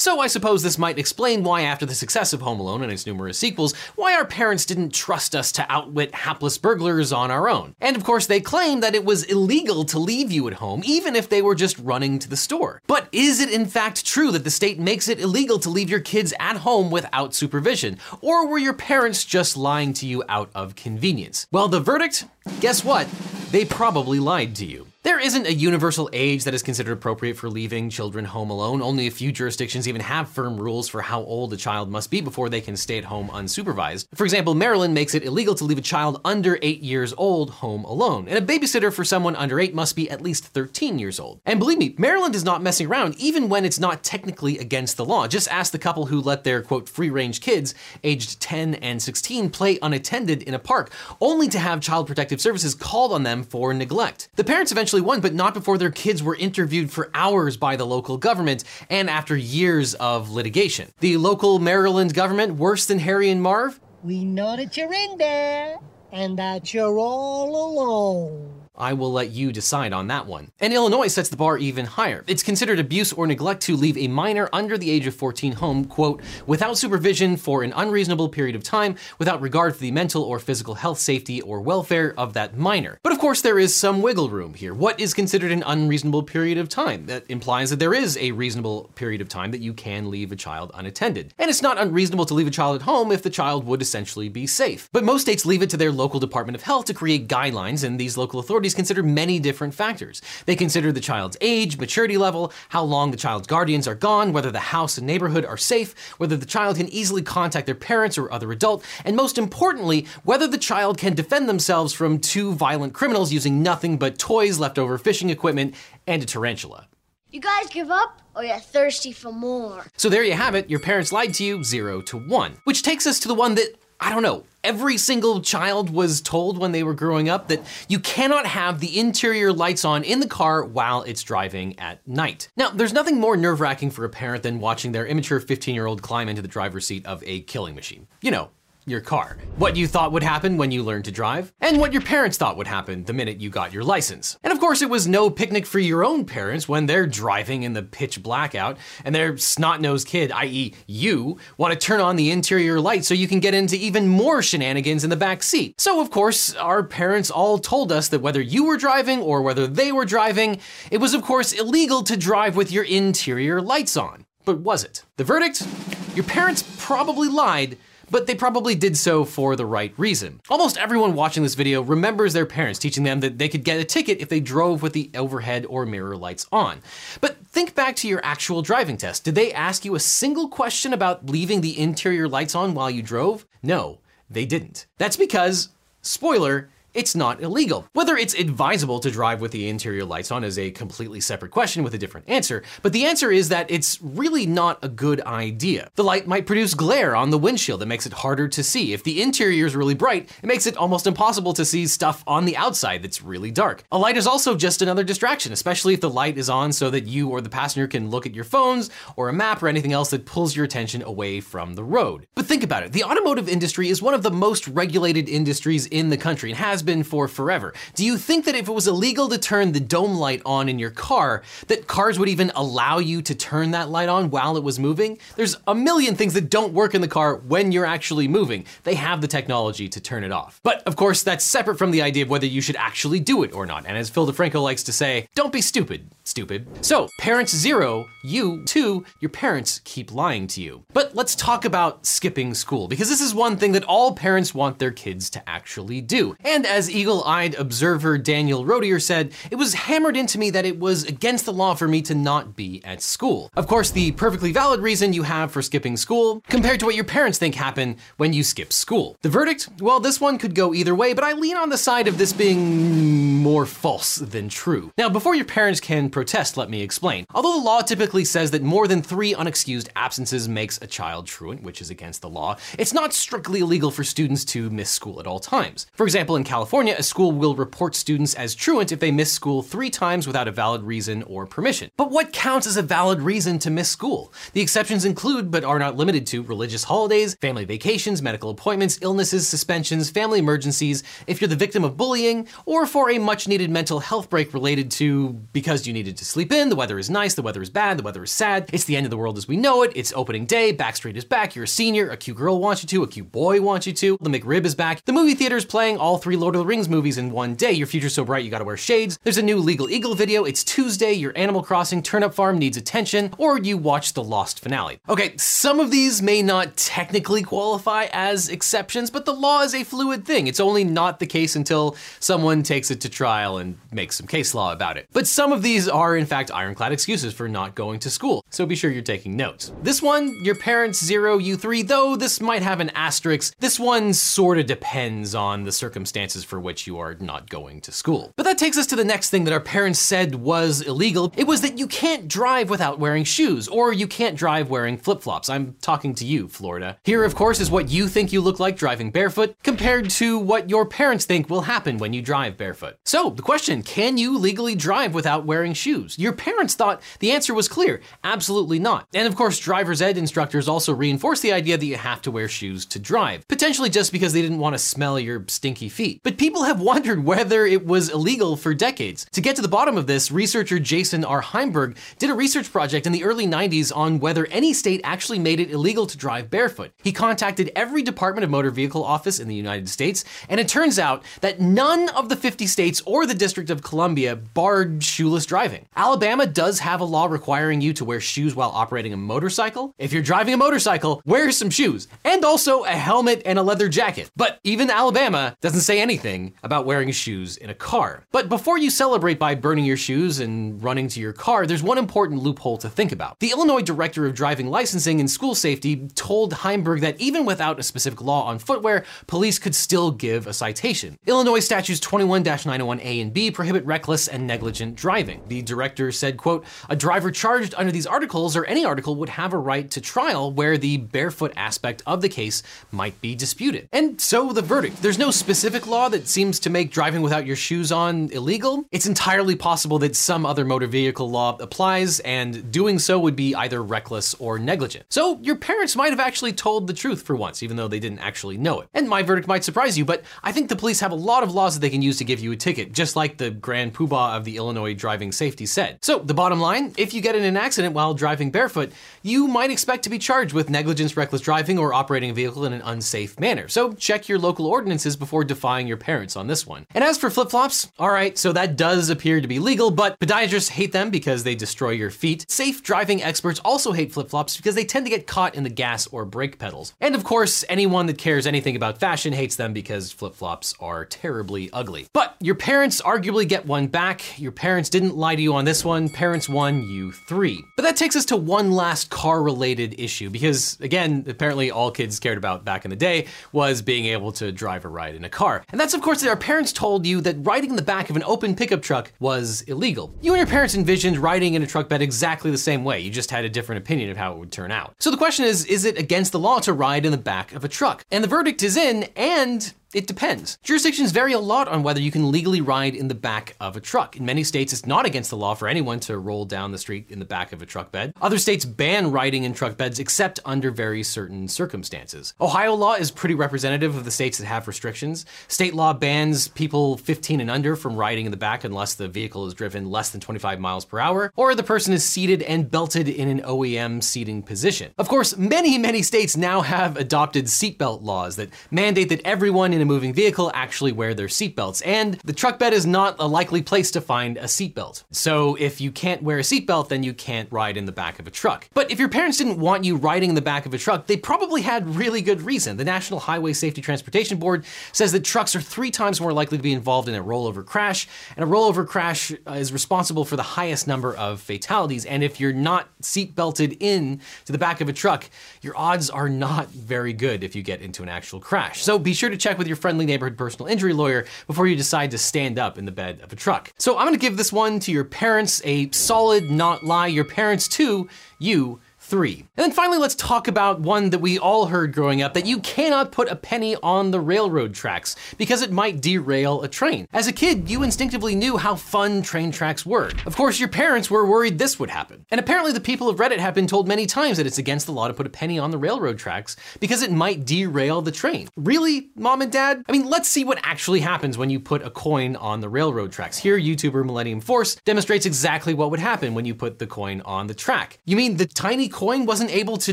So 0.00 0.20
I 0.20 0.28
suppose 0.28 0.62
this 0.62 0.78
might 0.78 0.96
explain 0.96 1.42
why, 1.42 1.62
after 1.62 1.84
the 1.84 1.94
success 1.94 2.32
of 2.32 2.40
Home 2.40 2.60
Alone 2.60 2.84
and 2.84 2.92
its 2.92 3.04
numerous 3.04 3.36
sequels, 3.36 3.74
why 3.96 4.14
our 4.14 4.24
parents 4.24 4.64
didn't 4.64 4.94
trust 4.94 5.34
us 5.34 5.50
to 5.52 5.66
outwit 5.68 6.14
hapless 6.14 6.56
burglars 6.56 7.12
on 7.12 7.32
our 7.32 7.48
own. 7.48 7.74
And 7.80 7.96
of 7.96 8.04
course, 8.04 8.28
they 8.28 8.40
claim 8.40 8.78
that 8.80 8.94
it 8.94 9.04
was 9.04 9.24
illegal 9.24 9.84
to 9.86 9.98
leave 9.98 10.30
you 10.30 10.46
at 10.46 10.54
home, 10.54 10.82
even 10.84 11.16
if 11.16 11.28
they 11.28 11.42
were 11.42 11.56
just 11.56 11.76
running 11.80 12.20
to 12.20 12.28
the 12.28 12.36
store. 12.36 12.80
But 12.86 13.08
is 13.10 13.40
it 13.40 13.50
in 13.50 13.66
fact 13.66 14.06
true 14.06 14.30
that 14.30 14.44
the 14.44 14.52
state 14.52 14.78
makes 14.78 15.08
it 15.08 15.18
illegal 15.18 15.58
to 15.58 15.70
leave 15.70 15.90
your 15.90 15.98
kids 15.98 16.32
at 16.38 16.58
home 16.58 16.92
without 16.92 17.34
supervision? 17.34 17.98
Or 18.20 18.46
were 18.46 18.58
your 18.58 18.74
parents 18.74 19.24
just 19.24 19.56
lying 19.56 19.92
to 19.94 20.06
you 20.06 20.22
out 20.28 20.50
of 20.54 20.76
convenience? 20.76 21.48
Well, 21.50 21.66
the 21.66 21.80
verdict? 21.80 22.24
Guess 22.60 22.84
what? 22.84 23.08
They 23.50 23.64
probably 23.64 24.20
lied 24.20 24.54
to 24.56 24.64
you. 24.64 24.87
There 25.04 25.20
isn't 25.20 25.46
a 25.46 25.54
universal 25.54 26.10
age 26.12 26.42
that 26.42 26.54
is 26.54 26.62
considered 26.64 26.90
appropriate 26.90 27.36
for 27.36 27.48
leaving 27.48 27.88
children 27.88 28.24
home 28.24 28.50
alone. 28.50 28.82
Only 28.82 29.06
a 29.06 29.12
few 29.12 29.30
jurisdictions 29.30 29.86
even 29.86 30.00
have 30.00 30.28
firm 30.28 30.56
rules 30.56 30.88
for 30.88 31.02
how 31.02 31.20
old 31.22 31.52
a 31.52 31.56
child 31.56 31.88
must 31.88 32.10
be 32.10 32.20
before 32.20 32.48
they 32.48 32.60
can 32.60 32.76
stay 32.76 32.98
at 32.98 33.04
home 33.04 33.28
unsupervised. 33.28 34.06
For 34.16 34.24
example, 34.24 34.56
Maryland 34.56 34.94
makes 34.94 35.14
it 35.14 35.22
illegal 35.22 35.54
to 35.54 35.64
leave 35.64 35.78
a 35.78 35.82
child 35.82 36.20
under 36.24 36.58
8 36.62 36.80
years 36.80 37.14
old 37.16 37.50
home 37.50 37.84
alone, 37.84 38.26
and 38.26 38.38
a 38.38 38.58
babysitter 38.58 38.92
for 38.92 39.04
someone 39.04 39.36
under 39.36 39.60
8 39.60 39.72
must 39.72 39.94
be 39.94 40.10
at 40.10 40.20
least 40.20 40.46
13 40.46 40.98
years 40.98 41.20
old. 41.20 41.40
And 41.46 41.60
believe 41.60 41.78
me, 41.78 41.94
Maryland 41.96 42.34
is 42.34 42.44
not 42.44 42.60
messing 42.60 42.88
around 42.88 43.14
even 43.18 43.48
when 43.48 43.64
it's 43.64 43.78
not 43.78 44.02
technically 44.02 44.58
against 44.58 44.96
the 44.96 45.04
law. 45.04 45.28
Just 45.28 45.46
ask 45.48 45.70
the 45.70 45.78
couple 45.78 46.06
who 46.06 46.20
let 46.20 46.42
their 46.42 46.60
quote 46.60 46.88
free-range 46.88 47.40
kids 47.40 47.72
aged 48.02 48.40
10 48.40 48.74
and 48.74 49.00
16 49.00 49.50
play 49.50 49.78
unattended 49.80 50.42
in 50.42 50.54
a 50.54 50.58
park, 50.58 50.90
only 51.20 51.46
to 51.46 51.60
have 51.60 51.80
child 51.80 52.08
protective 52.08 52.40
services 52.40 52.74
called 52.74 53.12
on 53.12 53.22
them 53.22 53.44
for 53.44 53.72
neglect. 53.72 54.28
The 54.34 54.42
parents 54.42 54.72
eventually 54.72 54.87
won, 54.92 55.20
but 55.20 55.34
not 55.34 55.54
before 55.54 55.78
their 55.78 55.90
kids 55.90 56.22
were 56.22 56.36
interviewed 56.36 56.90
for 56.90 57.10
hours 57.14 57.56
by 57.56 57.76
the 57.76 57.86
local 57.86 58.16
government 58.16 58.64
and 58.90 59.08
after 59.08 59.36
years 59.36 59.94
of 59.94 60.30
litigation. 60.30 60.90
The 61.00 61.16
local 61.16 61.58
Maryland 61.58 62.14
government, 62.14 62.56
worse 62.56 62.86
than 62.86 62.98
Harry 62.98 63.30
and 63.30 63.42
Marv? 63.42 63.78
We 64.02 64.24
know 64.24 64.56
that 64.56 64.76
you're 64.76 64.92
in 64.92 65.18
there 65.18 65.78
and 66.12 66.38
that 66.38 66.72
you're 66.72 66.98
all 66.98 67.54
alone. 67.54 68.57
I 68.78 68.92
will 68.92 69.12
let 69.12 69.32
you 69.32 69.52
decide 69.52 69.92
on 69.92 70.06
that 70.06 70.26
one. 70.26 70.52
And 70.60 70.72
Illinois 70.72 71.08
sets 71.08 71.28
the 71.28 71.36
bar 71.36 71.58
even 71.58 71.84
higher. 71.84 72.24
It's 72.28 72.44
considered 72.44 72.78
abuse 72.78 73.12
or 73.12 73.26
neglect 73.26 73.60
to 73.62 73.76
leave 73.76 73.98
a 73.98 74.08
minor 74.08 74.48
under 74.52 74.78
the 74.78 74.90
age 74.90 75.06
of 75.06 75.16
14 75.16 75.52
home, 75.52 75.84
quote, 75.84 76.22
without 76.46 76.78
supervision 76.78 77.36
for 77.36 77.64
an 77.64 77.72
unreasonable 77.74 78.28
period 78.28 78.54
of 78.54 78.62
time, 78.62 78.94
without 79.18 79.40
regard 79.40 79.74
for 79.74 79.80
the 79.80 79.90
mental 79.90 80.22
or 80.22 80.38
physical 80.38 80.74
health, 80.74 80.98
safety, 80.98 81.40
or 81.42 81.60
welfare 81.60 82.14
of 82.16 82.34
that 82.34 82.56
minor. 82.56 82.98
But 83.02 83.12
of 83.12 83.18
course, 83.18 83.42
there 83.42 83.58
is 83.58 83.74
some 83.74 84.00
wiggle 84.00 84.30
room 84.30 84.54
here. 84.54 84.74
What 84.74 85.00
is 85.00 85.12
considered 85.12 85.50
an 85.50 85.64
unreasonable 85.66 86.22
period 86.22 86.58
of 86.58 86.68
time? 86.68 87.06
That 87.06 87.24
implies 87.28 87.70
that 87.70 87.80
there 87.80 87.94
is 87.94 88.16
a 88.18 88.30
reasonable 88.30 88.90
period 88.94 89.20
of 89.20 89.28
time 89.28 89.50
that 89.50 89.60
you 89.60 89.74
can 89.74 90.10
leave 90.10 90.30
a 90.30 90.36
child 90.36 90.70
unattended. 90.74 91.34
And 91.38 91.50
it's 91.50 91.62
not 91.62 91.78
unreasonable 91.78 92.26
to 92.26 92.34
leave 92.34 92.46
a 92.46 92.52
child 92.52 92.76
at 92.76 92.82
home 92.82 93.10
if 93.10 93.22
the 93.22 93.30
child 93.30 93.66
would 93.66 93.82
essentially 93.82 94.28
be 94.28 94.46
safe. 94.46 94.88
But 94.92 95.04
most 95.04 95.22
states 95.22 95.44
leave 95.44 95.62
it 95.62 95.70
to 95.70 95.76
their 95.76 95.90
local 95.90 96.20
Department 96.20 96.54
of 96.54 96.62
Health 96.62 96.84
to 96.86 96.94
create 96.94 97.28
guidelines, 97.28 97.82
and 97.82 97.98
these 97.98 98.16
local 98.16 98.38
authorities 98.38 98.67
consider 98.74 99.02
many 99.02 99.38
different 99.38 99.74
factors. 99.74 100.22
They 100.46 100.56
consider 100.56 100.92
the 100.92 101.00
child's 101.00 101.36
age, 101.40 101.78
maturity 101.78 102.18
level, 102.18 102.52
how 102.68 102.84
long 102.84 103.10
the 103.10 103.16
child's 103.16 103.46
guardians 103.46 103.88
are 103.88 103.94
gone, 103.94 104.32
whether 104.32 104.50
the 104.50 104.58
house 104.58 104.98
and 104.98 105.06
neighborhood 105.06 105.44
are 105.44 105.56
safe, 105.56 105.94
whether 106.18 106.36
the 106.36 106.46
child 106.46 106.76
can 106.76 106.88
easily 106.88 107.22
contact 107.22 107.66
their 107.66 107.74
parents 107.74 108.18
or 108.18 108.32
other 108.32 108.50
adult, 108.52 108.84
and 109.04 109.16
most 109.16 109.38
importantly, 109.38 110.06
whether 110.24 110.46
the 110.46 110.58
child 110.58 110.98
can 110.98 111.14
defend 111.14 111.48
themselves 111.48 111.92
from 111.92 112.18
two 112.18 112.52
violent 112.54 112.92
criminals 112.94 113.32
using 113.32 113.62
nothing 113.62 113.98
but 113.98 114.18
toys, 114.18 114.58
leftover 114.58 114.98
fishing 114.98 115.30
equipment, 115.30 115.74
and 116.06 116.22
a 116.22 116.26
tarantula. 116.26 116.88
You 117.30 117.40
guys 117.40 117.68
give 117.68 117.90
up 117.90 118.22
or 118.34 118.42
you're 118.42 118.56
thirsty 118.56 119.12
for 119.12 119.32
more? 119.32 119.84
So 119.98 120.08
there 120.08 120.24
you 120.24 120.32
have 120.32 120.54
it, 120.54 120.70
your 120.70 120.80
parents 120.80 121.12
lied 121.12 121.34
to 121.34 121.44
you, 121.44 121.62
zero 121.62 122.00
to 122.02 122.16
one. 122.16 122.56
Which 122.64 122.82
takes 122.82 123.06
us 123.06 123.20
to 123.20 123.28
the 123.28 123.34
one 123.34 123.54
that, 123.56 123.76
I 124.00 124.10
don't 124.10 124.22
know, 124.22 124.44
every 124.62 124.96
single 124.96 125.40
child 125.40 125.90
was 125.90 126.20
told 126.20 126.56
when 126.56 126.72
they 126.72 126.82
were 126.82 126.94
growing 126.94 127.28
up 127.28 127.48
that 127.48 127.62
you 127.88 127.98
cannot 127.98 128.46
have 128.46 128.78
the 128.78 128.98
interior 128.98 129.52
lights 129.52 129.84
on 129.84 130.04
in 130.04 130.20
the 130.20 130.26
car 130.28 130.64
while 130.64 131.02
it's 131.02 131.22
driving 131.22 131.78
at 131.80 132.06
night. 132.06 132.48
Now, 132.56 132.70
there's 132.70 132.92
nothing 132.92 133.18
more 133.18 133.36
nerve 133.36 133.60
wracking 133.60 133.90
for 133.90 134.04
a 134.04 134.08
parent 134.08 134.44
than 134.44 134.60
watching 134.60 134.92
their 134.92 135.06
immature 135.06 135.40
15 135.40 135.74
year 135.74 135.86
old 135.86 136.02
climb 136.02 136.28
into 136.28 136.42
the 136.42 136.48
driver's 136.48 136.86
seat 136.86 137.04
of 137.06 137.24
a 137.26 137.40
killing 137.40 137.74
machine. 137.74 138.06
You 138.22 138.30
know, 138.30 138.50
your 138.90 139.00
car. 139.00 139.36
What 139.56 139.76
you 139.76 139.86
thought 139.86 140.12
would 140.12 140.22
happen 140.22 140.56
when 140.56 140.70
you 140.70 140.82
learned 140.82 141.04
to 141.06 141.10
drive, 141.10 141.52
and 141.60 141.78
what 141.78 141.92
your 141.92 142.02
parents 142.02 142.36
thought 142.36 142.56
would 142.56 142.66
happen 142.66 143.04
the 143.04 143.12
minute 143.12 143.40
you 143.40 143.50
got 143.50 143.72
your 143.72 143.84
license. 143.84 144.38
And 144.42 144.52
of 144.52 144.60
course, 144.60 144.82
it 144.82 144.90
was 144.90 145.06
no 145.06 145.30
picnic 145.30 145.66
for 145.66 145.78
your 145.78 146.04
own 146.04 146.24
parents 146.24 146.68
when 146.68 146.86
they're 146.86 147.06
driving 147.06 147.62
in 147.62 147.72
the 147.72 147.82
pitch 147.82 148.22
blackout 148.22 148.78
and 149.04 149.14
their 149.14 149.36
snot-nosed 149.36 150.06
kid, 150.06 150.32
i.e. 150.32 150.74
you, 150.86 151.38
want 151.56 151.72
to 151.72 151.78
turn 151.78 152.00
on 152.00 152.16
the 152.16 152.30
interior 152.30 152.80
light 152.80 153.04
so 153.04 153.14
you 153.14 153.28
can 153.28 153.40
get 153.40 153.54
into 153.54 153.76
even 153.76 154.08
more 154.08 154.42
shenanigans 154.42 155.04
in 155.04 155.10
the 155.10 155.16
back 155.16 155.42
seat. 155.42 155.80
So 155.80 156.00
of 156.00 156.10
course, 156.10 156.54
our 156.54 156.82
parents 156.82 157.30
all 157.30 157.58
told 157.58 157.92
us 157.92 158.08
that 158.08 158.20
whether 158.20 158.40
you 158.40 158.64
were 158.64 158.76
driving 158.76 159.20
or 159.20 159.42
whether 159.42 159.66
they 159.66 159.92
were 159.92 160.04
driving, 160.04 160.60
it 160.90 160.98
was 160.98 161.14
of 161.14 161.22
course 161.22 161.52
illegal 161.52 162.02
to 162.02 162.16
drive 162.16 162.56
with 162.56 162.72
your 162.72 162.84
interior 162.84 163.60
lights 163.60 163.96
on. 163.96 164.24
But 164.44 164.60
was 164.60 164.82
it? 164.82 165.04
The 165.16 165.24
verdict? 165.24 165.66
Your 166.14 166.24
parents 166.24 166.64
probably 166.78 167.28
lied 167.28 167.76
but 168.10 168.26
they 168.26 168.34
probably 168.34 168.74
did 168.74 168.96
so 168.96 169.24
for 169.24 169.56
the 169.56 169.66
right 169.66 169.92
reason. 169.96 170.40
Almost 170.48 170.78
everyone 170.78 171.14
watching 171.14 171.42
this 171.42 171.54
video 171.54 171.82
remembers 171.82 172.32
their 172.32 172.46
parents 172.46 172.78
teaching 172.78 173.04
them 173.04 173.20
that 173.20 173.38
they 173.38 173.48
could 173.48 173.64
get 173.64 173.80
a 173.80 173.84
ticket 173.84 174.20
if 174.20 174.28
they 174.28 174.40
drove 174.40 174.82
with 174.82 174.92
the 174.92 175.10
overhead 175.14 175.66
or 175.66 175.86
mirror 175.86 176.16
lights 176.16 176.46
on. 176.52 176.80
But 177.20 177.36
think 177.46 177.74
back 177.74 177.96
to 177.96 178.08
your 178.08 178.24
actual 178.24 178.62
driving 178.62 178.96
test. 178.96 179.24
Did 179.24 179.34
they 179.34 179.52
ask 179.52 179.84
you 179.84 179.94
a 179.94 180.00
single 180.00 180.48
question 180.48 180.92
about 180.92 181.28
leaving 181.28 181.60
the 181.60 181.78
interior 181.78 182.28
lights 182.28 182.54
on 182.54 182.74
while 182.74 182.90
you 182.90 183.02
drove? 183.02 183.46
No, 183.62 183.98
they 184.30 184.44
didn't. 184.44 184.86
That's 184.98 185.16
because, 185.16 185.70
spoiler, 186.02 186.70
it's 186.98 187.14
not 187.14 187.40
illegal. 187.40 187.86
Whether 187.92 188.16
it's 188.16 188.34
advisable 188.34 188.98
to 188.98 189.08
drive 189.08 189.40
with 189.40 189.52
the 189.52 189.68
interior 189.68 190.04
lights 190.04 190.32
on 190.32 190.42
is 190.42 190.58
a 190.58 190.72
completely 190.72 191.20
separate 191.20 191.52
question 191.52 191.84
with 191.84 191.94
a 191.94 191.98
different 191.98 192.28
answer, 192.28 192.64
but 192.82 192.92
the 192.92 193.04
answer 193.04 193.30
is 193.30 193.50
that 193.50 193.70
it's 193.70 194.02
really 194.02 194.46
not 194.46 194.80
a 194.82 194.88
good 194.88 195.20
idea. 195.20 195.90
The 195.94 196.02
light 196.02 196.26
might 196.26 196.44
produce 196.44 196.74
glare 196.74 197.14
on 197.14 197.30
the 197.30 197.38
windshield 197.38 197.80
that 197.82 197.86
makes 197.86 198.04
it 198.04 198.12
harder 198.12 198.48
to 198.48 198.64
see. 198.64 198.92
If 198.92 199.04
the 199.04 199.22
interior 199.22 199.64
is 199.64 199.76
really 199.76 199.94
bright, 199.94 200.28
it 200.42 200.46
makes 200.48 200.66
it 200.66 200.76
almost 200.76 201.06
impossible 201.06 201.52
to 201.52 201.64
see 201.64 201.86
stuff 201.86 202.24
on 202.26 202.46
the 202.46 202.56
outside 202.56 203.04
that's 203.04 203.22
really 203.22 203.52
dark. 203.52 203.84
A 203.92 203.98
light 203.98 204.16
is 204.16 204.26
also 204.26 204.56
just 204.56 204.82
another 204.82 205.04
distraction, 205.04 205.52
especially 205.52 205.94
if 205.94 206.00
the 206.00 206.10
light 206.10 206.36
is 206.36 206.50
on 206.50 206.72
so 206.72 206.90
that 206.90 207.06
you 207.06 207.28
or 207.28 207.40
the 207.40 207.48
passenger 207.48 207.86
can 207.86 208.10
look 208.10 208.26
at 208.26 208.34
your 208.34 208.42
phones 208.42 208.90
or 209.14 209.28
a 209.28 209.32
map 209.32 209.62
or 209.62 209.68
anything 209.68 209.92
else 209.92 210.10
that 210.10 210.26
pulls 210.26 210.56
your 210.56 210.64
attention 210.64 211.02
away 211.02 211.38
from 211.38 211.74
the 211.74 211.84
road. 211.84 212.26
But 212.34 212.46
think 212.46 212.64
about 212.64 212.82
it, 212.82 212.90
the 212.90 213.04
automotive 213.04 213.48
industry 213.48 213.88
is 213.88 214.02
one 214.02 214.14
of 214.14 214.24
the 214.24 214.32
most 214.32 214.66
regulated 214.66 215.28
industries 215.28 215.86
in 215.86 216.08
the 216.08 216.16
country 216.16 216.50
and 216.50 216.58
has 216.58 216.87
been 216.88 217.02
for 217.02 217.28
forever. 217.28 217.74
Do 217.94 218.02
you 218.02 218.16
think 218.16 218.46
that 218.46 218.54
if 218.54 218.66
it 218.66 218.72
was 218.72 218.88
illegal 218.88 219.28
to 219.28 219.36
turn 219.36 219.72
the 219.72 219.78
dome 219.80 220.16
light 220.16 220.40
on 220.46 220.70
in 220.70 220.78
your 220.78 220.88
car, 220.88 221.42
that 221.66 221.86
cars 221.86 222.18
would 222.18 222.30
even 222.30 222.50
allow 222.54 222.98
you 222.98 223.20
to 223.20 223.34
turn 223.34 223.72
that 223.72 223.90
light 223.90 224.08
on 224.08 224.30
while 224.30 224.56
it 224.56 224.62
was 224.62 224.78
moving? 224.78 225.18
There's 225.36 225.54
a 225.66 225.74
million 225.74 226.14
things 226.14 226.32
that 226.32 226.48
don't 226.48 226.72
work 226.72 226.94
in 226.94 227.02
the 227.02 227.08
car 227.08 227.36
when 227.36 227.72
you're 227.72 227.84
actually 227.84 228.26
moving. 228.26 228.64
They 228.84 228.94
have 228.94 229.20
the 229.20 229.28
technology 229.28 229.86
to 229.90 230.00
turn 230.00 230.24
it 230.24 230.32
off. 230.32 230.60
But 230.62 230.82
of 230.86 230.96
course, 230.96 231.22
that's 231.22 231.44
separate 231.44 231.76
from 231.76 231.90
the 231.90 232.00
idea 232.00 232.22
of 232.22 232.30
whether 232.30 232.46
you 232.46 232.62
should 232.62 232.76
actually 232.76 233.20
do 233.20 233.42
it 233.42 233.52
or 233.52 233.66
not. 233.66 233.84
And 233.84 233.98
as 233.98 234.08
Phil 234.08 234.26
DeFranco 234.26 234.62
likes 234.62 234.82
to 234.84 234.92
say, 234.92 235.28
don't 235.34 235.52
be 235.52 235.60
stupid, 235.60 236.08
stupid. 236.24 236.66
So, 236.80 237.08
parents 237.20 237.54
zero, 237.54 238.06
you 238.24 238.64
two, 238.64 239.04
your 239.20 239.28
parents 239.28 239.82
keep 239.84 240.10
lying 240.10 240.46
to 240.46 240.62
you. 240.62 240.84
But 240.94 241.14
let's 241.14 241.34
talk 241.34 241.66
about 241.66 242.06
skipping 242.06 242.54
school, 242.54 242.88
because 242.88 243.10
this 243.10 243.20
is 243.20 243.34
one 243.34 243.58
thing 243.58 243.72
that 243.72 243.84
all 243.84 244.14
parents 244.14 244.54
want 244.54 244.78
their 244.78 244.90
kids 244.90 245.28
to 245.30 245.46
actually 245.46 246.00
do. 246.00 246.36
And 246.44 246.64
as 246.64 246.77
eagle 246.86 247.24
eyed 247.24 247.54
observer 247.54 248.18
Daniel 248.18 248.64
Rodier 248.64 249.00
said, 249.00 249.32
it 249.50 249.56
was 249.56 249.74
hammered 249.74 250.16
into 250.16 250.38
me 250.38 250.50
that 250.50 250.66
it 250.66 250.78
was 250.78 251.04
against 251.04 251.46
the 251.46 251.52
law 251.52 251.74
for 251.74 251.88
me 251.88 252.02
to 252.02 252.14
not 252.14 252.54
be 252.54 252.82
at 252.84 253.02
school. 253.02 253.50
Of 253.56 253.66
course, 253.66 253.90
the 253.90 254.12
perfectly 254.12 254.52
valid 254.52 254.80
reason 254.80 255.14
you 255.14 255.22
have 255.22 255.50
for 255.50 255.62
skipping 255.62 255.96
school 255.96 256.42
compared 256.48 256.80
to 256.80 256.86
what 256.86 256.94
your 256.94 257.04
parents 257.04 257.38
think 257.38 257.54
happen 257.54 257.96
when 258.18 258.32
you 258.34 258.44
skip 258.44 258.72
school. 258.72 259.16
The 259.22 259.30
verdict? 259.30 259.68
Well, 259.80 260.00
this 260.00 260.20
one 260.20 260.36
could 260.36 260.54
go 260.54 260.74
either 260.74 260.94
way, 260.94 261.14
but 261.14 261.24
I 261.24 261.32
lean 261.32 261.56
on 261.56 261.70
the 261.70 261.78
side 261.78 262.06
of 262.06 262.18
this 262.18 262.32
being 262.32 263.42
more 263.42 263.64
false 263.64 264.16
than 264.16 264.48
true. 264.48 264.92
Now, 264.98 265.08
before 265.08 265.34
your 265.34 265.46
parents 265.46 265.80
can 265.80 266.10
protest, 266.10 266.56
let 266.56 266.68
me 266.68 266.82
explain. 266.82 267.24
Although 267.34 267.54
the 267.58 267.64
law 267.64 267.80
typically 267.80 268.24
says 268.24 268.50
that 268.50 268.62
more 268.62 268.86
than 268.86 269.00
three 269.00 269.32
unexcused 269.32 269.88
absences 269.96 270.48
makes 270.48 270.78
a 270.82 270.86
child 270.86 271.26
truant, 271.26 271.62
which 271.62 271.80
is 271.80 271.88
against 271.88 272.20
the 272.20 272.28
law, 272.28 272.56
it's 272.78 272.92
not 272.92 273.14
strictly 273.14 273.60
illegal 273.60 273.90
for 273.90 274.04
students 274.04 274.44
to 274.46 274.68
miss 274.70 274.90
school 274.90 275.20
at 275.20 275.26
all 275.26 275.38
times. 275.38 275.86
For 275.94 276.04
example, 276.04 276.36
in 276.36 276.44
California, 276.44 276.57
a 276.62 277.02
school 277.02 277.32
will 277.32 277.54
report 277.54 277.94
students 277.94 278.34
as 278.34 278.54
truant 278.54 278.92
if 278.92 279.00
they 279.00 279.10
miss 279.10 279.32
school 279.32 279.62
three 279.62 279.90
times 279.90 280.26
without 280.26 280.48
a 280.48 280.52
valid 280.52 280.82
reason 280.82 281.22
or 281.24 281.46
permission. 281.46 281.90
But 281.96 282.10
what 282.10 282.32
counts 282.32 282.66
as 282.66 282.76
a 282.76 282.82
valid 282.82 283.20
reason 283.20 283.58
to 283.60 283.70
miss 283.70 283.88
school? 283.88 284.32
The 284.52 284.60
exceptions 284.60 285.04
include, 285.04 285.50
but 285.50 285.64
are 285.64 285.78
not 285.78 285.96
limited 285.96 286.26
to, 286.28 286.42
religious 286.42 286.84
holidays, 286.84 287.34
family 287.40 287.64
vacations, 287.64 288.22
medical 288.22 288.50
appointments, 288.50 288.98
illnesses, 289.02 289.46
suspensions, 289.46 290.10
family 290.10 290.38
emergencies, 290.38 291.02
if 291.26 291.40
you're 291.40 291.48
the 291.48 291.56
victim 291.56 291.84
of 291.84 291.96
bullying, 291.96 292.48
or 292.66 292.86
for 292.86 293.10
a 293.10 293.18
much 293.18 293.48
needed 293.48 293.70
mental 293.70 294.00
health 294.00 294.30
break 294.30 294.54
related 294.54 294.90
to 294.90 295.30
because 295.52 295.86
you 295.86 295.92
needed 295.92 296.16
to 296.16 296.24
sleep 296.24 296.52
in, 296.52 296.68
the 296.68 296.76
weather 296.76 296.98
is 296.98 297.10
nice, 297.10 297.34
the 297.34 297.42
weather 297.42 297.62
is 297.62 297.70
bad, 297.70 297.98
the 297.98 298.02
weather 298.02 298.22
is 298.22 298.30
sad, 298.30 298.68
it's 298.72 298.84
the 298.84 298.96
end 298.96 299.06
of 299.06 299.10
the 299.10 299.16
world 299.16 299.38
as 299.38 299.48
we 299.48 299.56
know 299.56 299.82
it, 299.82 299.92
it's 299.94 300.12
opening 300.14 300.46
day, 300.46 300.74
Backstreet 300.74 301.16
is 301.16 301.24
back, 301.24 301.54
you're 301.54 301.64
a 301.64 301.68
senior, 301.68 302.10
a 302.10 302.16
cute 302.16 302.36
girl 302.36 302.60
wants 302.60 302.82
you 302.82 302.88
to, 302.88 303.02
a 303.02 303.08
cute 303.08 303.30
boy 303.32 303.60
wants 303.60 303.86
you 303.86 303.92
to, 303.92 304.18
the 304.20 304.30
McRib 304.30 304.64
is 304.64 304.74
back, 304.74 305.04
the 305.04 305.12
movie 305.12 305.34
theater's 305.34 305.64
playing 305.64 305.98
all 305.98 306.18
three 306.18 306.36
Lord 306.36 306.47
of 306.54 306.60
the 306.60 306.66
Rings 306.66 306.88
movies 306.88 307.18
in 307.18 307.30
one 307.30 307.54
day, 307.54 307.72
your 307.72 307.86
future's 307.86 308.14
so 308.14 308.24
bright 308.24 308.44
you 308.44 308.50
gotta 308.50 308.64
wear 308.64 308.76
shades, 308.76 309.18
there's 309.22 309.38
a 309.38 309.42
new 309.42 309.58
Legal 309.58 309.90
Eagle 309.90 310.14
video, 310.14 310.44
it's 310.44 310.64
Tuesday, 310.64 311.12
your 311.12 311.32
Animal 311.36 311.62
Crossing 311.62 312.02
turnip 312.02 312.34
farm 312.34 312.58
needs 312.58 312.76
attention, 312.76 313.34
or 313.38 313.58
you 313.58 313.76
watch 313.76 314.12
the 314.14 314.22
Lost 314.22 314.60
finale. 314.60 315.00
Okay, 315.08 315.36
some 315.36 315.80
of 315.80 315.90
these 315.90 316.22
may 316.22 316.42
not 316.42 316.76
technically 316.76 317.42
qualify 317.42 318.06
as 318.12 318.48
exceptions, 318.48 319.10
but 319.10 319.24
the 319.24 319.32
law 319.32 319.62
is 319.62 319.74
a 319.74 319.84
fluid 319.84 320.24
thing. 320.24 320.46
It's 320.46 320.60
only 320.60 320.84
not 320.84 321.18
the 321.18 321.26
case 321.26 321.56
until 321.56 321.96
someone 322.20 322.62
takes 322.62 322.90
it 322.90 323.00
to 323.02 323.08
trial 323.08 323.58
and 323.58 323.78
makes 323.92 324.16
some 324.16 324.26
case 324.26 324.54
law 324.54 324.72
about 324.72 324.96
it. 324.96 325.08
But 325.12 325.26
some 325.26 325.52
of 325.52 325.62
these 325.62 325.88
are, 325.88 326.16
in 326.16 326.26
fact, 326.26 326.50
ironclad 326.50 326.92
excuses 326.92 327.32
for 327.34 327.48
not 327.48 327.74
going 327.74 328.00
to 328.00 328.10
school, 328.10 328.44
so 328.50 328.66
be 328.66 328.76
sure 328.76 328.90
you're 328.90 329.02
taking 329.02 329.36
notes. 329.36 329.72
This 329.82 330.02
one, 330.02 330.44
your 330.44 330.54
parents 330.54 331.04
zero, 331.04 331.38
you 331.38 331.56
three, 331.56 331.82
though 331.82 332.16
this 332.16 332.40
might 332.40 332.62
have 332.62 332.80
an 332.80 332.90
asterisk, 332.90 333.54
this 333.58 333.78
one 333.78 334.12
sorta 334.12 334.64
depends 334.64 335.34
on 335.34 335.64
the 335.64 335.72
circumstances 335.72 336.37
for 336.44 336.60
which 336.60 336.86
you 336.86 336.98
are 336.98 337.14
not 337.14 337.48
going 337.48 337.80
to 337.82 337.92
school. 337.92 338.32
But 338.36 338.44
that 338.44 338.58
takes 338.58 338.76
us 338.76 338.86
to 338.88 338.96
the 338.96 339.04
next 339.04 339.30
thing 339.30 339.44
that 339.44 339.52
our 339.52 339.60
parents 339.60 339.98
said 339.98 340.36
was 340.36 340.80
illegal. 340.80 341.32
It 341.36 341.46
was 341.46 341.60
that 341.62 341.78
you 341.78 341.86
can't 341.86 342.28
drive 342.28 342.70
without 342.70 342.98
wearing 342.98 343.24
shoes, 343.24 343.68
or 343.68 343.92
you 343.92 344.06
can't 344.06 344.36
drive 344.36 344.70
wearing 344.70 344.96
flip 344.96 345.22
flops. 345.22 345.48
I'm 345.48 345.76
talking 345.80 346.14
to 346.16 346.24
you, 346.24 346.48
Florida. 346.48 346.98
Here, 347.04 347.24
of 347.24 347.34
course, 347.34 347.60
is 347.60 347.70
what 347.70 347.90
you 347.90 348.08
think 348.08 348.32
you 348.32 348.40
look 348.40 348.60
like 348.60 348.76
driving 348.76 349.10
barefoot 349.10 349.56
compared 349.62 350.10
to 350.10 350.38
what 350.38 350.70
your 350.70 350.86
parents 350.86 351.24
think 351.24 351.48
will 351.48 351.62
happen 351.62 351.98
when 351.98 352.12
you 352.12 352.22
drive 352.22 352.56
barefoot. 352.56 352.96
So, 353.04 353.30
the 353.30 353.42
question 353.42 353.82
can 353.82 354.18
you 354.18 354.38
legally 354.38 354.74
drive 354.74 355.14
without 355.14 355.44
wearing 355.44 355.74
shoes? 355.74 356.18
Your 356.18 356.32
parents 356.32 356.74
thought 356.74 357.02
the 357.20 357.32
answer 357.32 357.54
was 357.54 357.68
clear 357.68 358.00
absolutely 358.24 358.78
not. 358.78 359.08
And 359.14 359.26
of 359.26 359.36
course, 359.36 359.58
driver's 359.58 360.02
ed 360.02 360.18
instructors 360.18 360.68
also 360.68 360.92
reinforce 360.94 361.40
the 361.40 361.52
idea 361.52 361.78
that 361.78 361.86
you 361.86 361.96
have 361.96 362.22
to 362.22 362.30
wear 362.30 362.48
shoes 362.48 362.84
to 362.86 362.98
drive, 362.98 363.46
potentially 363.48 363.90
just 363.90 364.12
because 364.12 364.32
they 364.32 364.42
didn't 364.42 364.58
want 364.58 364.74
to 364.74 364.78
smell 364.78 365.18
your 365.18 365.44
stinky 365.48 365.88
feet. 365.88 366.22
But 366.28 366.36
people 366.36 366.64
have 366.64 366.82
wondered 366.82 367.24
whether 367.24 367.64
it 367.64 367.86
was 367.86 368.10
illegal 368.10 368.54
for 368.58 368.74
decades. 368.74 369.24
To 369.32 369.40
get 369.40 369.56
to 369.56 369.62
the 369.62 369.66
bottom 369.66 369.96
of 369.96 370.06
this, 370.06 370.30
researcher 370.30 370.78
Jason 370.78 371.24
R. 371.24 371.40
Heimbaugh 371.40 371.96
did 372.18 372.28
a 372.28 372.34
research 372.34 372.70
project 372.70 373.06
in 373.06 373.12
the 373.12 373.24
early 373.24 373.46
90s 373.46 373.96
on 373.96 374.20
whether 374.20 374.44
any 374.48 374.74
state 374.74 375.00
actually 375.04 375.38
made 375.38 375.58
it 375.58 375.70
illegal 375.70 376.06
to 376.06 376.18
drive 376.18 376.50
barefoot. 376.50 376.92
He 377.02 377.12
contacted 377.12 377.72
every 377.74 378.02
Department 378.02 378.44
of 378.44 378.50
Motor 378.50 378.70
Vehicle 378.70 379.02
office 379.02 379.40
in 379.40 379.48
the 379.48 379.54
United 379.54 379.88
States, 379.88 380.22
and 380.50 380.60
it 380.60 380.68
turns 380.68 380.98
out 380.98 381.24
that 381.40 381.62
none 381.62 382.10
of 382.10 382.28
the 382.28 382.36
50 382.36 382.66
states 382.66 383.00
or 383.06 383.24
the 383.24 383.32
District 383.32 383.70
of 383.70 383.82
Columbia 383.82 384.36
barred 384.36 385.02
shoeless 385.02 385.46
driving. 385.46 385.86
Alabama 385.96 386.44
does 386.44 386.80
have 386.80 387.00
a 387.00 387.04
law 387.04 387.24
requiring 387.24 387.80
you 387.80 387.94
to 387.94 388.04
wear 388.04 388.20
shoes 388.20 388.54
while 388.54 388.72
operating 388.74 389.14
a 389.14 389.16
motorcycle. 389.16 389.94
If 389.96 390.12
you're 390.12 390.20
driving 390.20 390.52
a 390.52 390.58
motorcycle, 390.58 391.22
wear 391.24 391.50
some 391.52 391.70
shoes 391.70 392.06
and 392.22 392.44
also 392.44 392.84
a 392.84 392.90
helmet 392.90 393.40
and 393.46 393.58
a 393.58 393.62
leather 393.62 393.88
jacket. 393.88 394.30
But 394.36 394.58
even 394.62 394.90
Alabama 394.90 395.56
doesn't 395.62 395.80
say 395.80 396.02
anything 396.02 396.17
about 396.62 396.86
wearing 396.86 397.10
shoes 397.12 397.56
in 397.56 397.70
a 397.70 397.74
car. 397.74 398.24
But 398.32 398.48
before 398.48 398.78
you 398.78 398.90
celebrate 398.90 399.38
by 399.38 399.54
burning 399.54 399.84
your 399.84 399.96
shoes 399.96 400.40
and 400.40 400.82
running 400.82 401.08
to 401.08 401.20
your 401.20 401.32
car, 401.32 401.66
there's 401.66 401.82
one 401.82 401.98
important 401.98 402.42
loophole 402.42 402.78
to 402.78 402.88
think 402.88 403.12
about. 403.12 403.38
The 403.40 403.50
Illinois 403.50 403.82
Director 403.82 404.26
of 404.26 404.34
Driving 404.34 404.68
Licensing 404.68 405.20
and 405.20 405.30
School 405.30 405.54
Safety 405.54 406.08
told 406.14 406.52
Heimbaugh 406.52 407.00
that 407.00 407.20
even 407.20 407.44
without 407.44 407.78
a 407.78 407.82
specific 407.82 408.20
law 408.20 408.44
on 408.44 408.58
footwear, 408.58 409.04
police 409.26 409.58
could 409.58 409.74
still 409.74 410.10
give 410.10 410.46
a 410.46 410.52
citation. 410.52 411.18
Illinois 411.26 411.60
statutes 411.60 412.00
21-901A 412.00 413.22
and 413.22 413.32
B 413.32 413.50
prohibit 413.50 413.84
reckless 413.84 414.28
and 414.28 414.46
negligent 414.46 414.96
driving. 414.96 415.42
The 415.48 415.62
director 415.62 416.10
said, 416.12 416.36
quote, 416.36 416.64
a 416.88 416.96
driver 416.96 417.30
charged 417.30 417.74
under 417.76 417.92
these 417.92 418.06
articles 418.06 418.56
or 418.56 418.64
any 418.64 418.84
article 418.84 419.16
would 419.16 419.28
have 419.30 419.52
a 419.52 419.58
right 419.58 419.90
to 419.90 420.00
trial 420.00 420.52
where 420.52 420.78
the 420.78 420.96
barefoot 420.96 421.52
aspect 421.56 422.02
of 422.06 422.20
the 422.20 422.28
case 422.28 422.62
might 422.90 423.20
be 423.20 423.34
disputed. 423.34 423.88
And 423.92 424.20
so 424.20 424.52
the 424.52 424.62
verdict. 424.62 425.02
There's 425.02 425.18
no 425.18 425.30
specific 425.30 425.86
law 425.86 426.07
that 426.08 426.28
seems 426.28 426.58
to 426.60 426.70
make 426.70 426.90
driving 426.90 427.22
without 427.22 427.46
your 427.46 427.56
shoes 427.56 427.92
on 427.92 428.30
illegal. 428.30 428.84
It's 428.90 429.06
entirely 429.06 429.56
possible 429.56 429.98
that 430.00 430.16
some 430.16 430.44
other 430.44 430.64
motor 430.64 430.86
vehicle 430.86 431.30
law 431.30 431.56
applies 431.60 432.20
and 432.20 432.70
doing 432.72 432.98
so 432.98 433.18
would 433.18 433.36
be 433.36 433.54
either 433.54 433.82
reckless 433.82 434.34
or 434.34 434.58
negligent. 434.58 435.06
So 435.10 435.38
your 435.42 435.56
parents 435.56 435.96
might 435.96 436.10
have 436.10 436.20
actually 436.20 436.52
told 436.52 436.86
the 436.86 436.92
truth 436.92 437.22
for 437.22 437.36
once, 437.36 437.62
even 437.62 437.76
though 437.76 437.88
they 437.88 438.00
didn't 438.00 438.20
actually 438.20 438.56
know 438.56 438.80
it. 438.80 438.88
And 438.94 439.08
my 439.08 439.22
verdict 439.22 439.48
might 439.48 439.64
surprise 439.64 439.98
you, 439.98 440.04
but 440.04 440.22
I 440.42 440.52
think 440.52 440.68
the 440.68 440.76
police 440.76 441.00
have 441.00 441.12
a 441.12 441.16
lot 441.16 441.42
of 441.42 441.54
laws 441.54 441.74
that 441.74 441.80
they 441.80 441.90
can 441.90 442.02
use 442.02 442.18
to 442.18 442.24
give 442.24 442.40
you 442.40 442.52
a 442.52 442.56
ticket, 442.56 442.92
just 442.92 443.16
like 443.16 443.36
the 443.36 443.50
grand 443.50 443.94
poobah 443.94 444.36
of 444.36 444.44
the 444.44 444.56
Illinois 444.56 444.94
driving 444.94 445.32
safety 445.32 445.66
said. 445.66 445.98
So 446.02 446.18
the 446.18 446.34
bottom 446.34 446.60
line, 446.60 446.94
if 446.96 447.12
you 447.12 447.20
get 447.20 447.36
in 447.36 447.44
an 447.44 447.56
accident 447.56 447.94
while 447.94 448.14
driving 448.14 448.50
barefoot, 448.50 448.92
you 449.22 449.46
might 449.46 449.70
expect 449.70 450.04
to 450.04 450.10
be 450.10 450.18
charged 450.18 450.54
with 450.54 450.70
negligence, 450.70 451.16
reckless 451.16 451.42
driving, 451.42 451.78
or 451.78 451.92
operating 451.92 452.30
a 452.30 452.34
vehicle 452.34 452.64
in 452.64 452.72
an 452.72 452.82
unsafe 452.82 453.38
manner. 453.38 453.68
So 453.68 453.92
check 453.92 454.28
your 454.28 454.38
local 454.38 454.66
ordinances 454.66 455.16
before 455.16 455.44
defying 455.44 455.86
your 455.86 455.97
parents 455.98 456.36
on 456.36 456.46
this 456.46 456.66
one. 456.66 456.86
And 456.94 457.04
as 457.04 457.18
for 457.18 457.28
flip-flops, 457.28 457.92
all 457.98 458.10
right, 458.10 458.38
so 458.38 458.52
that 458.52 458.76
does 458.76 459.10
appear 459.10 459.40
to 459.40 459.48
be 459.48 459.58
legal, 459.58 459.90
but 459.90 460.18
podiatrists 460.20 460.70
hate 460.70 460.92
them 460.92 461.10
because 461.10 461.44
they 461.44 461.54
destroy 461.54 461.90
your 461.90 462.10
feet. 462.10 462.46
Safe 462.48 462.82
driving 462.82 463.22
experts 463.22 463.60
also 463.64 463.92
hate 463.92 464.12
flip-flops 464.12 464.56
because 464.56 464.74
they 464.74 464.84
tend 464.84 465.04
to 465.06 465.10
get 465.10 465.26
caught 465.26 465.54
in 465.54 465.64
the 465.64 465.70
gas 465.70 466.06
or 466.06 466.24
brake 466.24 466.58
pedals. 466.58 466.94
And 467.00 467.14
of 467.14 467.24
course, 467.24 467.64
anyone 467.68 468.06
that 468.06 468.18
cares 468.18 468.46
anything 468.46 468.76
about 468.76 468.98
fashion 468.98 469.32
hates 469.32 469.56
them 469.56 469.72
because 469.72 470.12
flip-flops 470.12 470.74
are 470.80 471.04
terribly 471.04 471.70
ugly. 471.72 472.06
But 472.12 472.36
your 472.40 472.54
parents 472.54 473.02
arguably 473.02 473.48
get 473.48 473.66
one 473.66 473.88
back. 473.88 474.38
Your 474.38 474.52
parents 474.52 474.88
didn't 474.88 475.16
lie 475.16 475.34
to 475.34 475.42
you 475.42 475.54
on 475.54 475.64
this 475.64 475.84
one. 475.84 476.08
Parents 476.08 476.48
one, 476.48 476.82
you 476.82 477.12
three. 477.12 477.62
But 477.76 477.82
that 477.82 477.96
takes 477.96 478.16
us 478.16 478.24
to 478.26 478.36
one 478.36 478.70
last 478.70 479.10
car-related 479.10 479.98
issue 479.98 480.30
because 480.30 480.78
again, 480.80 481.24
apparently 481.28 481.70
all 481.70 481.90
kids 481.90 482.20
cared 482.20 482.38
about 482.38 482.64
back 482.64 482.84
in 482.84 482.90
the 482.90 482.96
day 482.96 483.26
was 483.52 483.82
being 483.82 484.06
able 484.06 484.32
to 484.32 484.52
drive 484.52 484.84
a 484.84 484.88
ride 484.88 485.14
in 485.14 485.24
a 485.24 485.28
car. 485.28 485.64
And 485.70 485.80
that's 485.80 485.87
that's 485.88 485.94
of 485.94 486.02
course 486.02 486.22
our 486.26 486.36
parents 486.36 486.70
told 486.70 487.06
you 487.06 487.22
that 487.22 487.36
riding 487.38 487.70
in 487.70 487.76
the 487.76 487.80
back 487.80 488.10
of 488.10 488.16
an 488.16 488.22
open 488.24 488.54
pickup 488.54 488.82
truck 488.82 489.10
was 489.20 489.62
illegal. 489.62 490.14
You 490.20 490.34
and 490.34 490.38
your 490.38 490.46
parents 490.46 490.74
envisioned 490.74 491.16
riding 491.16 491.54
in 491.54 491.62
a 491.62 491.66
truck 491.66 491.88
bed 491.88 492.02
exactly 492.02 492.50
the 492.50 492.58
same 492.58 492.84
way, 492.84 493.00
you 493.00 493.08
just 493.08 493.30
had 493.30 493.46
a 493.46 493.48
different 493.48 493.82
opinion 493.82 494.10
of 494.10 494.18
how 494.18 494.32
it 494.32 494.38
would 494.38 494.52
turn 494.52 494.70
out. 494.70 494.96
So 494.98 495.10
the 495.10 495.16
question 495.16 495.46
is, 495.46 495.64
is 495.64 495.86
it 495.86 495.96
against 495.96 496.32
the 496.32 496.38
law 496.38 496.58
to 496.58 496.74
ride 496.74 497.06
in 497.06 497.10
the 497.10 497.16
back 497.16 497.54
of 497.54 497.64
a 497.64 497.68
truck? 497.68 498.04
And 498.10 498.22
the 498.22 498.28
verdict 498.28 498.62
is 498.62 498.76
in, 498.76 499.04
and 499.16 499.72
it 499.94 500.06
depends. 500.06 500.58
Jurisdictions 500.62 501.12
vary 501.12 501.32
a 501.32 501.38
lot 501.38 501.66
on 501.66 501.82
whether 501.82 502.00
you 502.00 502.10
can 502.10 502.30
legally 502.30 502.60
ride 502.60 502.94
in 502.94 503.08
the 503.08 503.14
back 503.14 503.56
of 503.58 503.74
a 503.74 503.80
truck. 503.80 504.16
In 504.16 504.26
many 504.26 504.44
states, 504.44 504.72
it's 504.72 504.84
not 504.84 505.06
against 505.06 505.30
the 505.30 505.36
law 505.36 505.54
for 505.54 505.66
anyone 505.66 505.98
to 506.00 506.18
roll 506.18 506.44
down 506.44 506.72
the 506.72 506.78
street 506.78 507.06
in 507.10 507.18
the 507.18 507.24
back 507.24 507.52
of 507.52 507.62
a 507.62 507.66
truck 507.66 507.90
bed. 507.90 508.12
Other 508.20 508.36
states 508.36 508.66
ban 508.66 509.10
riding 509.10 509.44
in 509.44 509.54
truck 509.54 509.78
beds 509.78 509.98
except 509.98 510.40
under 510.44 510.70
very 510.70 511.02
certain 511.02 511.48
circumstances. 511.48 512.34
Ohio 512.38 512.74
law 512.74 512.94
is 512.94 513.10
pretty 513.10 513.34
representative 513.34 513.96
of 513.96 514.04
the 514.04 514.10
states 514.10 514.36
that 514.36 514.44
have 514.44 514.68
restrictions. 514.68 515.24
State 515.48 515.74
law 515.74 515.94
bans 515.94 516.48
people 516.48 516.98
15 516.98 517.40
and 517.40 517.50
under 517.50 517.74
from 517.74 517.96
riding 517.96 518.26
in 518.26 518.30
the 518.30 518.36
back 518.36 518.64
unless 518.64 518.94
the 518.94 519.08
vehicle 519.08 519.46
is 519.46 519.54
driven 519.54 519.90
less 519.90 520.10
than 520.10 520.20
25 520.20 520.60
miles 520.60 520.84
per 520.84 520.98
hour 520.98 521.32
or 521.34 521.54
the 521.54 521.62
person 521.62 521.94
is 521.94 522.04
seated 522.04 522.42
and 522.42 522.70
belted 522.70 523.08
in 523.08 523.28
an 523.28 523.40
OEM 523.40 524.02
seating 524.02 524.42
position. 524.42 524.92
Of 524.98 525.08
course, 525.08 525.36
many, 525.38 525.78
many 525.78 526.02
states 526.02 526.36
now 526.36 526.60
have 526.60 526.98
adopted 526.98 527.46
seatbelt 527.46 528.02
laws 528.02 528.36
that 528.36 528.50
mandate 528.70 529.08
that 529.08 529.22
everyone 529.24 529.77
in 529.78 529.82
a 529.82 529.86
moving 529.86 530.12
vehicle 530.12 530.50
actually 530.54 530.90
wear 530.90 531.14
their 531.14 531.28
seatbelts, 531.28 531.82
and 531.86 532.14
the 532.24 532.32
truck 532.32 532.58
bed 532.58 532.72
is 532.72 532.84
not 532.84 533.14
a 533.20 533.28
likely 533.28 533.62
place 533.62 533.92
to 533.92 534.00
find 534.00 534.36
a 534.36 534.44
seatbelt. 534.44 535.04
So 535.12 535.54
if 535.54 535.80
you 535.80 535.92
can't 535.92 536.22
wear 536.22 536.38
a 536.38 536.42
seatbelt, 536.42 536.88
then 536.88 537.04
you 537.04 537.14
can't 537.14 537.50
ride 537.52 537.76
in 537.76 537.84
the 537.84 537.92
back 537.92 538.18
of 538.18 538.26
a 538.26 538.30
truck. 538.30 538.68
But 538.74 538.90
if 538.90 538.98
your 538.98 539.08
parents 539.08 539.38
didn't 539.38 539.60
want 539.60 539.84
you 539.84 539.96
riding 539.96 540.30
in 540.30 540.34
the 540.34 540.42
back 540.42 540.66
of 540.66 540.74
a 540.74 540.78
truck, 540.78 541.06
they 541.06 541.16
probably 541.16 541.62
had 541.62 541.88
really 541.94 542.20
good 542.20 542.42
reason. 542.42 542.76
The 542.76 542.84
National 542.84 543.20
Highway 543.20 543.52
Safety 543.52 543.80
Transportation 543.80 544.38
Board 544.38 544.64
says 544.92 545.12
that 545.12 545.24
trucks 545.24 545.54
are 545.54 545.60
three 545.60 545.92
times 545.92 546.20
more 546.20 546.32
likely 546.32 546.58
to 546.58 546.62
be 546.62 546.72
involved 546.72 547.08
in 547.08 547.14
a 547.14 547.22
rollover 547.22 547.64
crash, 547.64 548.08
and 548.36 548.44
a 548.44 548.48
rollover 548.48 548.86
crash 548.86 549.32
is 549.46 549.72
responsible 549.72 550.24
for 550.24 550.34
the 550.34 550.42
highest 550.42 550.88
number 550.88 551.14
of 551.14 551.40
fatalities. 551.40 552.04
And 552.04 552.24
if 552.24 552.40
you're 552.40 552.52
not 552.52 552.88
seatbelted 553.00 553.76
in 553.78 554.20
to 554.46 554.52
the 554.52 554.58
back 554.58 554.80
of 554.80 554.88
a 554.88 554.92
truck, 554.92 555.30
your 555.62 555.76
odds 555.76 556.10
are 556.10 556.28
not 556.28 556.68
very 556.70 557.12
good 557.12 557.44
if 557.44 557.54
you 557.54 557.62
get 557.62 557.80
into 557.80 558.02
an 558.02 558.08
actual 558.08 558.40
crash. 558.40 558.82
So 558.82 558.98
be 558.98 559.12
sure 559.12 559.30
to 559.30 559.36
check 559.36 559.58
with 559.58 559.67
your 559.68 559.76
friendly 559.76 560.06
neighborhood 560.06 560.36
personal 560.36 560.66
injury 560.66 560.92
lawyer 560.92 561.24
before 561.46 561.66
you 561.66 561.76
decide 561.76 562.10
to 562.10 562.18
stand 562.18 562.58
up 562.58 562.78
in 562.78 562.84
the 562.84 562.92
bed 562.92 563.20
of 563.22 563.32
a 563.32 563.36
truck. 563.36 563.72
So 563.78 563.98
I'm 563.98 564.06
gonna 564.06 564.16
give 564.16 564.36
this 564.36 564.52
one 564.52 564.80
to 564.80 564.92
your 564.92 565.04
parents, 565.04 565.62
a 565.64 565.90
solid 565.90 566.50
not 566.50 566.84
lie. 566.84 567.06
Your 567.06 567.24
parents 567.24 567.68
two, 567.68 568.08
you 568.38 568.80
three. 569.08 569.46
And 569.56 569.64
then 569.64 569.72
finally, 569.72 569.98
let's 569.98 570.14
talk 570.14 570.48
about 570.48 570.80
one 570.80 571.10
that 571.10 571.20
we 571.20 571.38
all 571.38 571.66
heard 571.66 571.94
growing 571.94 572.20
up 572.20 572.34
that 572.34 572.46
you 572.46 572.60
cannot 572.60 573.10
put 573.10 573.28
a 573.28 573.36
penny 573.36 573.74
on 573.82 574.10
the 574.10 574.20
railroad 574.20 574.74
tracks 574.74 575.16
because 575.38 575.62
it 575.62 575.72
might 575.72 576.02
derail 576.02 576.62
a 576.62 576.68
train. 576.68 577.08
As 577.12 577.26
a 577.26 577.32
kid, 577.32 577.70
you 577.70 577.82
instinctively 577.82 578.34
knew 578.34 578.58
how 578.58 578.74
fun 578.74 579.22
train 579.22 579.50
tracks 579.50 579.86
were. 579.86 580.10
Of 580.26 580.36
course, 580.36 580.60
your 580.60 580.68
parents 580.68 581.10
were 581.10 581.26
worried 581.26 581.58
this 581.58 581.78
would 581.78 581.88
happen. 581.88 582.26
And 582.30 582.38
apparently, 582.38 582.72
the 582.72 582.80
people 582.80 583.08
of 583.08 583.18
Reddit 583.18 583.38
have 583.38 583.54
been 583.54 583.66
told 583.66 583.88
many 583.88 584.04
times 584.04 584.36
that 584.36 584.46
it's 584.46 584.58
against 584.58 584.86
the 584.86 584.92
law 584.92 585.08
to 585.08 585.14
put 585.14 585.26
a 585.26 585.30
penny 585.30 585.58
on 585.58 585.70
the 585.70 585.78
railroad 585.78 586.18
tracks 586.18 586.56
because 586.78 587.02
it 587.02 587.10
might 587.10 587.46
derail 587.46 588.02
the 588.02 588.12
train. 588.12 588.48
Really, 588.56 589.08
mom 589.16 589.40
and 589.40 589.50
dad? 589.50 589.82
I 589.88 589.92
mean, 589.92 590.06
let's 590.06 590.28
see 590.28 590.44
what 590.44 590.60
actually 590.62 591.00
happens 591.00 591.38
when 591.38 591.48
you 591.48 591.60
put 591.60 591.82
a 591.82 591.90
coin 591.90 592.36
on 592.36 592.60
the 592.60 592.68
railroad 592.68 593.12
tracks. 593.12 593.38
Here, 593.38 593.58
YouTuber 593.58 594.04
Millennium 594.04 594.40
Force 594.40 594.74
demonstrates 594.84 595.24
exactly 595.24 595.72
what 595.72 595.90
would 595.90 596.00
happen 596.00 596.34
when 596.34 596.44
you 596.44 596.54
put 596.54 596.78
the 596.78 596.86
coin 596.86 597.22
on 597.22 597.46
the 597.46 597.54
track. 597.54 597.98
You 598.04 598.16
mean 598.16 598.36
the 598.36 598.46
tiny 598.46 598.88
coin 598.98 599.26
wasn't 599.26 599.48
able 599.52 599.76
to 599.76 599.92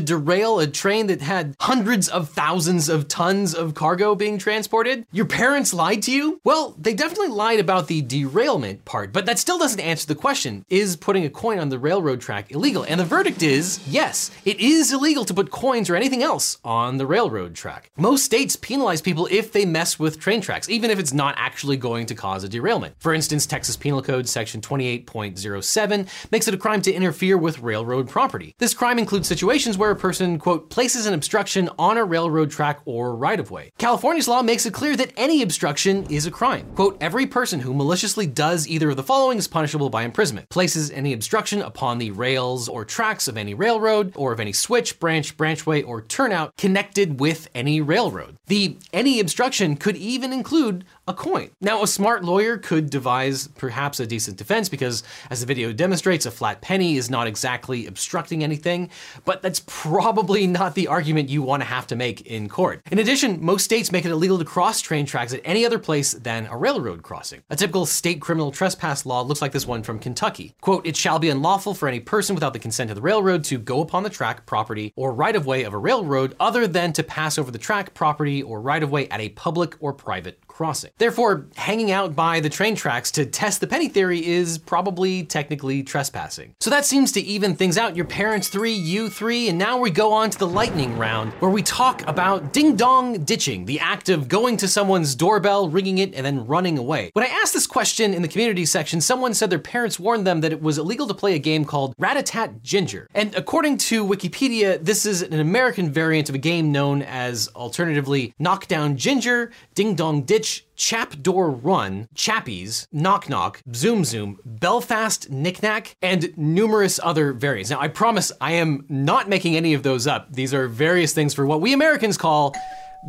derail 0.00 0.58
a 0.58 0.66
train 0.66 1.06
that 1.06 1.20
had 1.20 1.54
hundreds 1.60 2.08
of 2.08 2.28
thousands 2.28 2.88
of 2.88 3.06
tons 3.06 3.54
of 3.54 3.72
cargo 3.72 4.16
being 4.16 4.36
transported? 4.36 5.06
Your 5.12 5.26
parents 5.26 5.72
lied 5.72 6.02
to 6.02 6.10
you? 6.10 6.40
Well, 6.42 6.74
they 6.76 6.92
definitely 6.92 7.28
lied 7.28 7.60
about 7.60 7.86
the 7.86 8.02
derailment 8.02 8.84
part, 8.84 9.12
but 9.12 9.24
that 9.26 9.38
still 9.38 9.58
doesn't 9.58 9.78
answer 9.78 10.08
the 10.08 10.16
question 10.16 10.64
is 10.68 10.96
putting 10.96 11.24
a 11.24 11.30
coin 11.30 11.60
on 11.60 11.68
the 11.68 11.78
railroad 11.78 12.20
track 12.20 12.50
illegal? 12.50 12.82
And 12.82 12.98
the 12.98 13.04
verdict 13.04 13.44
is 13.44 13.78
yes, 13.86 14.32
it 14.44 14.58
is 14.58 14.92
illegal 14.92 15.24
to 15.26 15.34
put 15.34 15.52
coins 15.52 15.88
or 15.88 15.94
anything 15.94 16.24
else 16.24 16.58
on 16.64 16.96
the 16.96 17.06
railroad 17.06 17.54
track. 17.54 17.92
Most 17.96 18.24
states 18.24 18.56
penalize 18.56 19.00
people 19.00 19.28
if 19.30 19.52
they 19.52 19.64
mess 19.64 20.00
with 20.00 20.18
train 20.18 20.40
tracks, 20.40 20.68
even 20.68 20.90
if 20.90 20.98
it's 20.98 21.12
not 21.12 21.36
actually 21.38 21.76
going 21.76 22.06
to 22.06 22.16
cause 22.16 22.42
a 22.42 22.48
derailment. 22.48 22.96
For 22.98 23.14
instance, 23.14 23.46
Texas 23.46 23.76
Penal 23.76 24.02
Code 24.02 24.28
section 24.28 24.60
28.07 24.60 26.08
makes 26.32 26.48
it 26.48 26.54
a 26.54 26.58
crime 26.58 26.82
to 26.82 26.92
interfere 26.92 27.38
with 27.38 27.60
railroad 27.60 28.08
property. 28.08 28.56
This 28.58 28.74
crime 28.74 28.95
includes 28.98 29.28
situations 29.28 29.78
where 29.78 29.90
a 29.90 29.96
person, 29.96 30.38
quote, 30.38 30.70
places 30.70 31.06
an 31.06 31.14
obstruction 31.14 31.68
on 31.78 31.96
a 31.96 32.04
railroad 32.04 32.50
track 32.50 32.80
or 32.84 33.14
right 33.14 33.38
of 33.38 33.50
way. 33.50 33.72
California's 33.78 34.28
law 34.28 34.42
makes 34.42 34.66
it 34.66 34.74
clear 34.74 34.96
that 34.96 35.12
any 35.16 35.42
obstruction 35.42 36.04
is 36.10 36.26
a 36.26 36.30
crime. 36.30 36.66
Quote, 36.74 36.96
every 37.00 37.26
person 37.26 37.60
who 37.60 37.74
maliciously 37.74 38.26
does 38.26 38.68
either 38.68 38.90
of 38.90 38.96
the 38.96 39.02
following 39.02 39.38
is 39.38 39.48
punishable 39.48 39.90
by 39.90 40.02
imprisonment. 40.02 40.48
Places 40.48 40.90
any 40.90 41.12
obstruction 41.12 41.62
upon 41.62 41.98
the 41.98 42.10
rails 42.10 42.68
or 42.68 42.84
tracks 42.84 43.28
of 43.28 43.36
any 43.36 43.54
railroad 43.54 44.12
or 44.16 44.32
of 44.32 44.40
any 44.40 44.52
switch, 44.52 44.98
branch, 44.98 45.36
branchway, 45.36 45.86
or 45.86 46.02
turnout 46.02 46.56
connected 46.56 47.20
with 47.20 47.48
any 47.54 47.80
railroad. 47.80 48.36
The 48.46 48.76
any 48.92 49.20
obstruction 49.20 49.76
could 49.76 49.96
even 49.96 50.32
include 50.32 50.84
a 51.08 51.14
coin. 51.14 51.50
Now, 51.60 51.82
a 51.82 51.86
smart 51.86 52.24
lawyer 52.24 52.58
could 52.58 52.90
devise 52.90 53.48
perhaps 53.48 54.00
a 54.00 54.06
decent 54.06 54.36
defense 54.36 54.68
because, 54.68 55.02
as 55.30 55.40
the 55.40 55.46
video 55.46 55.72
demonstrates, 55.72 56.26
a 56.26 56.30
flat 56.30 56.60
penny 56.60 56.96
is 56.96 57.08
not 57.08 57.26
exactly 57.26 57.86
obstructing 57.86 58.42
anything, 58.42 58.90
but 59.24 59.42
that's 59.42 59.62
probably 59.66 60.46
not 60.46 60.74
the 60.74 60.88
argument 60.88 61.28
you 61.28 61.42
want 61.42 61.62
to 61.62 61.68
have 61.68 61.86
to 61.88 61.96
make 61.96 62.22
in 62.22 62.48
court. 62.48 62.82
In 62.90 62.98
addition, 62.98 63.44
most 63.44 63.64
states 63.64 63.92
make 63.92 64.04
it 64.04 64.10
illegal 64.10 64.38
to 64.38 64.44
cross 64.44 64.80
train 64.80 65.06
tracks 65.06 65.32
at 65.32 65.40
any 65.44 65.64
other 65.64 65.78
place 65.78 66.12
than 66.12 66.46
a 66.46 66.56
railroad 66.56 67.02
crossing. 67.02 67.42
A 67.50 67.56
typical 67.56 67.86
state 67.86 68.20
criminal 68.20 68.50
trespass 68.50 69.06
law 69.06 69.22
looks 69.22 69.42
like 69.42 69.52
this 69.52 69.66
one 69.66 69.82
from 69.82 69.98
Kentucky. 69.98 70.54
Quote, 70.60 70.86
it 70.86 70.96
shall 70.96 71.18
be 71.18 71.30
unlawful 71.30 71.74
for 71.74 71.88
any 71.88 72.00
person 72.00 72.34
without 72.34 72.52
the 72.52 72.58
consent 72.58 72.90
of 72.90 72.96
the 72.96 73.02
railroad 73.02 73.44
to 73.44 73.58
go 73.58 73.80
upon 73.80 74.02
the 74.02 74.10
track, 74.10 74.46
property, 74.46 74.92
or 74.96 75.12
right 75.12 75.36
of 75.36 75.46
way 75.46 75.62
of 75.62 75.74
a 75.74 75.78
railroad 75.78 76.34
other 76.40 76.66
than 76.66 76.92
to 76.92 77.02
pass 77.02 77.38
over 77.38 77.50
the 77.50 77.58
track, 77.58 77.94
property, 77.94 78.42
or 78.42 78.60
right 78.60 78.82
of 78.82 78.90
way 78.90 79.08
at 79.08 79.20
a 79.20 79.28
public 79.30 79.76
or 79.80 79.92
private 79.92 80.45
crossing. 80.56 80.90
Therefore, 80.96 81.46
hanging 81.54 81.90
out 81.90 82.16
by 82.16 82.40
the 82.40 82.48
train 82.48 82.74
tracks 82.74 83.10
to 83.12 83.26
test 83.26 83.60
the 83.60 83.66
penny 83.66 83.88
theory 83.88 84.24
is 84.26 84.56
probably 84.56 85.22
technically 85.22 85.82
trespassing. 85.82 86.54
So 86.60 86.70
that 86.70 86.86
seems 86.86 87.12
to 87.12 87.20
even 87.20 87.54
things 87.54 87.76
out. 87.76 87.94
Your 87.94 88.06
parents 88.06 88.48
three, 88.48 88.72
you 88.72 89.10
three, 89.10 89.50
and 89.50 89.58
now 89.58 89.78
we 89.78 89.90
go 89.90 90.12
on 90.12 90.30
to 90.30 90.38
the 90.38 90.46
lightning 90.46 90.96
round 90.96 91.32
where 91.34 91.50
we 91.50 91.62
talk 91.62 92.06
about 92.08 92.54
ding 92.54 92.74
dong 92.74 93.24
ditching, 93.24 93.66
the 93.66 93.80
act 93.80 94.08
of 94.08 94.28
going 94.28 94.56
to 94.56 94.66
someone's 94.66 95.14
doorbell, 95.14 95.68
ringing 95.68 95.98
it, 95.98 96.14
and 96.14 96.24
then 96.24 96.46
running 96.46 96.78
away. 96.78 97.10
When 97.12 97.24
I 97.24 97.28
asked 97.28 97.52
this 97.52 97.66
question 97.66 98.14
in 98.14 98.22
the 98.22 98.28
community 98.28 98.64
section, 98.64 99.02
someone 99.02 99.34
said 99.34 99.50
their 99.50 99.58
parents 99.58 100.00
warned 100.00 100.26
them 100.26 100.40
that 100.40 100.52
it 100.52 100.62
was 100.62 100.78
illegal 100.78 101.06
to 101.06 101.14
play 101.14 101.34
a 101.34 101.38
game 101.38 101.66
called 101.66 101.94
Rat-a-Tat 101.98 102.62
Ginger. 102.62 103.08
And 103.14 103.34
according 103.34 103.76
to 103.78 104.06
Wikipedia, 104.06 104.82
this 104.82 105.04
is 105.04 105.20
an 105.20 105.38
American 105.38 105.92
variant 105.92 106.30
of 106.30 106.34
a 106.34 106.38
game 106.38 106.72
known 106.72 107.02
as 107.02 107.48
alternatively 107.54 108.32
Knockdown 108.38 108.96
Ginger, 108.96 109.52
Ding 109.74 109.94
Dong 109.94 110.22
Ditch, 110.22 110.45
Chap 110.76 111.22
Door 111.22 111.50
Run, 111.50 112.08
Chappies, 112.14 112.86
Knock 112.92 113.28
Knock, 113.28 113.62
Zoom 113.74 114.04
Zoom, 114.04 114.38
Belfast 114.44 115.30
Knickknack, 115.30 115.96
and 116.02 116.36
numerous 116.36 117.00
other 117.02 117.32
variants. 117.32 117.70
Now, 117.70 117.80
I 117.80 117.88
promise 117.88 118.32
I 118.40 118.52
am 118.52 118.84
not 118.88 119.28
making 119.28 119.56
any 119.56 119.74
of 119.74 119.82
those 119.82 120.06
up. 120.06 120.32
These 120.32 120.52
are 120.52 120.68
various 120.68 121.12
things 121.12 121.34
for 121.34 121.46
what 121.46 121.60
we 121.60 121.72
Americans 121.72 122.16
call 122.16 122.54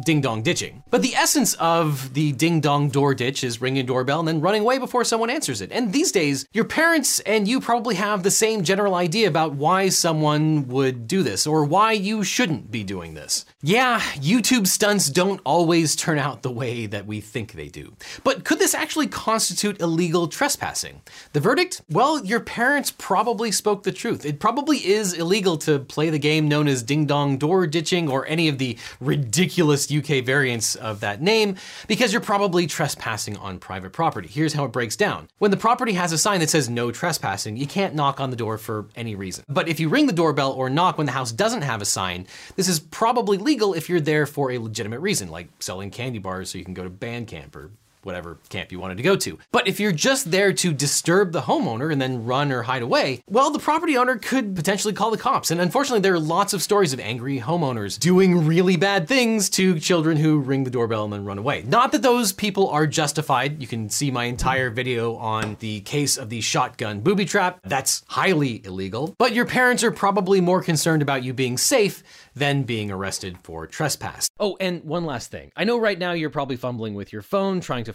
ding 0.04 0.22
dong 0.22 0.42
ditching. 0.42 0.84
But 0.90 1.02
the 1.02 1.16
essence 1.16 1.54
of 1.56 2.14
the 2.14 2.32
ding 2.34 2.62
dong 2.62 2.90
door 2.90 3.14
ditch 3.16 3.44
is 3.44 3.62
ringing 3.62 3.84
a 3.84 3.88
doorbell 3.88 4.20
and 4.20 4.28
then 4.28 4.42
running 4.42 4.62
away 4.62 4.78
before 4.78 5.04
someone 5.04 5.30
answers 5.30 5.62
it. 5.62 5.72
And 5.72 5.92
these 5.92 6.12
days, 6.12 6.46
your 6.54 6.66
parents 6.66 7.20
and 7.22 7.48
you 7.48 7.60
probably 7.60 7.96
have 7.96 8.24
the 8.24 8.32
same 8.32 8.64
general 8.64 8.96
idea 8.96 9.28
about 9.28 9.54
why 9.54 9.90
someone 9.90 10.68
would 10.68 11.08
do 11.08 11.24
this 11.24 11.48
or 11.48 11.64
why 11.66 11.92
you 11.94 12.24
shouldn't 12.24 12.72
be 12.72 12.84
doing 12.84 13.14
this. 13.14 13.46
Yeah, 13.62 14.00
YouTube 14.16 14.68
stunts 14.68 15.10
don't 15.10 15.42
always 15.44 15.96
turn 15.96 16.20
out 16.20 16.44
the 16.44 16.52
way 16.52 16.86
that 16.86 17.06
we 17.06 17.22
think 17.22 17.54
they 17.54 17.68
do. 17.68 17.94
But 18.24 18.44
could 18.44 18.60
this 18.60 18.76
actually 18.76 19.08
constitute 19.08 19.82
illegal 19.82 20.28
trespassing? 20.28 21.02
The 21.34 21.40
verdict? 21.40 21.82
Well, 21.90 22.24
your 22.24 22.40
parents 22.40 22.94
probably 22.98 23.52
spoke 23.52 23.84
the 23.84 23.92
truth. 23.92 24.26
It 24.26 24.40
probably 24.40 24.78
is 24.78 25.14
illegal 25.14 25.58
to 25.60 25.80
play 25.80 26.10
the 26.10 26.20
game 26.20 26.48
known 26.48 26.68
as 26.68 26.84
ding 26.84 27.06
dong 27.06 27.38
door 27.38 27.68
ditching 27.68 28.10
or 28.10 28.26
any 28.28 28.48
of 28.48 28.58
the 28.58 28.78
ridiculous 29.00 29.87
UK 29.92 30.24
variants 30.24 30.76
of 30.76 31.00
that 31.02 31.22
name 31.22 31.56
because 31.88 32.12
you're 32.12 32.22
probably 32.22 32.68
trespassing 32.68 33.38
on 33.38 33.60
private 33.60 33.94
property. 33.94 34.28
Here's 34.28 34.54
how 34.54 34.66
it 34.66 34.72
breaks 34.72 34.96
down. 34.96 35.28
When 35.40 35.52
the 35.52 35.58
property 35.58 35.94
has 35.94 36.12
a 36.12 36.18
sign 36.18 36.40
that 36.40 36.50
says 36.50 36.70
no 36.70 36.92
trespassing, 36.92 37.58
you 37.58 37.68
can't 37.68 37.96
knock 37.96 38.20
on 38.20 38.30
the 38.30 38.36
door 38.36 38.58
for 38.58 38.86
any 38.96 39.16
reason. 39.16 39.44
But 39.48 39.68
if 39.68 39.80
you 39.80 39.90
ring 39.90 40.08
the 40.08 40.14
doorbell 40.14 40.52
or 40.52 40.70
knock 40.70 40.98
when 40.98 41.06
the 41.06 41.14
house 41.14 41.32
doesn't 41.32 41.62
have 41.64 41.82
a 41.82 41.86
sign, 41.86 42.28
this 42.56 42.68
is 42.68 42.80
probably 42.80 43.38
legal 43.38 43.74
if 43.74 43.90
you're 43.90 44.00
there 44.00 44.26
for 44.26 44.52
a 44.52 44.58
legitimate 44.58 45.00
reason, 45.00 45.30
like 45.30 45.48
selling 45.60 45.92
candy 45.92 46.20
bars 46.20 46.52
so 46.52 46.58
you 46.58 46.66
can 46.66 46.74
go 46.74 46.84
to 46.84 46.90
band 46.90 47.28
camp 47.28 47.56
or 47.56 47.72
whatever 48.08 48.40
camp 48.50 48.72
you 48.72 48.80
wanted 48.80 48.98
to 48.98 49.04
go 49.04 49.16
to. 49.16 49.38
But 49.52 49.68
if 49.68 49.80
you're 49.80 49.92
just 49.92 50.32
there 50.32 50.52
to 50.54 50.74
disturb 50.74 51.32
the 51.32 51.42
homeowner 51.42 51.92
and 51.92 52.02
then 52.02 52.26
run 52.26 52.52
or 52.52 52.64
hide 52.64 52.82
away, 52.82 53.22
well, 53.30 53.52
the 53.52 53.60
property 53.60 53.98
owner 53.98 54.16
could 54.16 54.56
potentially 54.56 54.94
call 54.94 55.12
the 55.12 55.18
cops. 55.18 55.52
And 55.52 55.62
unfortunately, 55.62 56.00
there 56.00 56.16
are 56.16 56.20
lots 56.20 56.54
of 56.54 56.64
stories 56.64 56.94
of 56.94 57.00
angry 57.00 57.40
homeowners 57.40 58.00
doing 58.00 58.48
really 58.48 58.78
bad 58.78 59.08
things 59.08 59.50
to 59.52 59.80
children 59.80 60.18
who 60.18 60.40
ring 60.40 60.64
the 60.64 60.72
doorbell 60.72 61.04
and 61.04 61.14
then 61.14 61.26
run 61.26 61.38
away. 61.38 61.64
Not 61.68 61.92
that 61.92 62.02
those 62.02 62.32
people 62.32 62.70
are 62.70 62.88
justified. 62.88 63.62
You 63.62 63.68
can 63.68 63.90
see 63.90 64.10
my 64.10 64.24
entire 64.26 64.70
video 64.70 65.18
on 65.18 65.58
the 65.60 65.82
case 65.82 66.18
of 66.18 66.30
the 66.30 66.42
shotgun 66.42 67.02
booby 67.02 67.26
trap. 67.26 67.60
That's 67.64 68.04
highly 68.08 68.66
illegal. 68.66 69.14
But 69.18 69.34
your 69.34 69.46
parents 69.46 69.84
are 69.84 69.92
probably 69.92 70.40
more 70.40 70.64
concerned 70.64 71.02
about 71.02 71.24
you 71.24 71.34
being 71.34 71.58
safe 71.58 72.04
than 72.36 72.64
being 72.64 72.92
arrested 72.92 73.38
for 73.44 73.66
trespass. 73.66 74.30
Oh, 74.40 74.56
and 74.60 74.84
one 74.84 75.06
last 75.06 75.32
thing. 75.32 75.52
I 75.56 75.64
know 75.64 75.80
right 75.80 75.98
now 75.98 76.12
you're 76.12 76.30
probably 76.30 76.56
fumbling 76.56 76.94
with 76.94 77.12
your 77.12 77.24
phone 77.24 77.60
trying 77.60 77.86
to 77.86 77.94